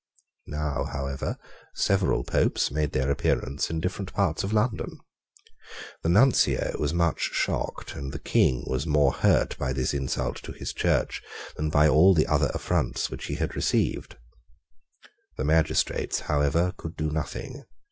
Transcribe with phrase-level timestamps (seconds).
[0.47, 1.37] Now, however,
[1.75, 4.97] several Popes made their appearance in different parts of London.
[6.01, 10.53] The Nuncio was much shocked; and the King was more hurt by this insult to
[10.53, 11.21] his Church
[11.55, 14.17] than by all the other affronts which he had received.
[15.37, 17.65] The magistrates, however, could do nothing.